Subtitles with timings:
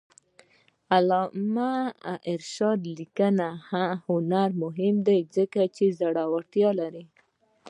[0.03, 0.03] د
[0.93, 1.73] علامه
[2.41, 3.47] رشاد لیکنی
[4.09, 7.05] هنر مهم دی ځکه چې زړورتیا لري.